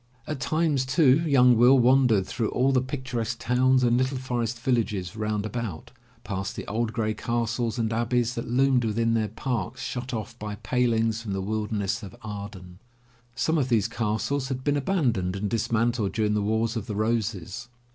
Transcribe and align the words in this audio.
At 0.25 0.39
times, 0.39 0.83
too, 0.83 1.19
young 1.29 1.55
Will 1.55 1.77
wandered 1.77 2.25
through 2.25 2.49
all 2.49 2.71
the 2.71 2.81
picturesque 2.81 3.37
towns 3.37 3.83
and 3.83 3.99
little 3.99 4.17
forest 4.17 4.59
villages 4.59 5.15
round 5.15 5.45
about, 5.45 5.91
past 6.23 6.55
the 6.55 6.65
old 6.65 6.91
gray 6.91 7.13
castles 7.13 7.77
and 7.77 7.93
abbeys 7.93 8.33
that 8.33 8.47
loomed 8.47 8.83
within 8.83 9.13
their 9.13 9.27
parks 9.27 9.83
shut 9.83 10.11
off 10.11 10.39
by 10.39 10.55
palings 10.55 11.21
from 11.21 11.33
the 11.33 11.39
wilderness 11.41 12.01
of 12.01 12.15
Arden. 12.23 12.79
Some 13.35 13.59
of 13.59 13.69
these 13.69 13.87
castles 13.87 14.47
had 14.47 14.63
been 14.63 14.75
abandoned 14.75 15.35
and 15.35 15.47
dismantled 15.47 16.13
during 16.13 16.33
the 16.33 16.41
Wars 16.41 16.75
of 16.75 16.87
the 16.87 16.95
Roses. 16.95 17.69